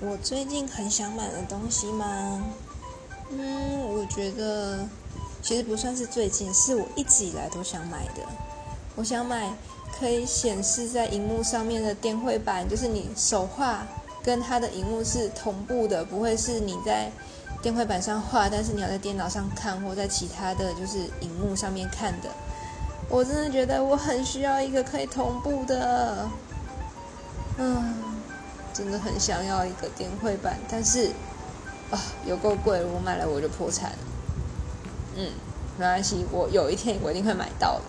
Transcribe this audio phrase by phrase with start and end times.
[0.00, 2.44] 我最近很想买的东西吗？
[3.30, 4.86] 嗯，我觉得
[5.42, 8.22] 其实不算是最近，是我一直以来都想买的。
[8.94, 9.52] 我想买
[9.98, 13.84] 可以显示在荧幕上面的电绘板，就是你手画
[14.22, 17.10] 跟它的荧幕是同步的，不会是你在
[17.60, 22.28] 电绘板上画，但是你要在电脑上看或在其他的就是荧幕上面看的。
[23.10, 26.28] 我真的觉得我很需要一个可以同步的，
[28.78, 31.10] 真的很想要一个电绘板，但是
[31.90, 33.98] 啊，有够贵，我买了我就破产了。
[35.16, 35.32] 嗯，
[35.76, 37.82] 没关系，我有一天我一定会买到的。